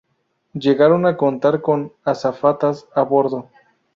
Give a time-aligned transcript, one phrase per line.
[0.53, 3.51] Llegaron a contar con azafatas a bordo.